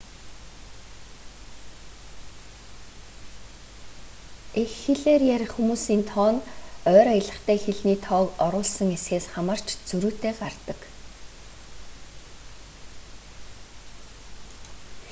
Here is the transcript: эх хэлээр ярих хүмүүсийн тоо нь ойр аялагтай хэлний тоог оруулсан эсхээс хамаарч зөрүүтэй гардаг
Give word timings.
эх 4.61 4.71
хэлээр 4.83 5.23
ярих 5.35 5.51
хүмүүсийн 5.55 6.01
тоо 6.11 6.27
нь 6.33 6.45
ойр 6.93 7.07
аялагтай 7.13 7.57
хэлний 7.65 7.97
тоог 8.07 8.27
оруулсан 8.45 8.89
эсхээс 8.97 9.25
хамаарч 9.33 9.67
зөрүүтэй 9.89 10.33
гардаг 10.41 10.79